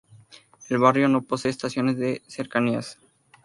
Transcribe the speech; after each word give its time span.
El 0.69 0.79
barrio 0.79 1.07
no 1.09 1.21
posee 1.21 1.51
estaciones 1.51 1.95
de 1.95 2.23
Cercanías. 2.25 2.97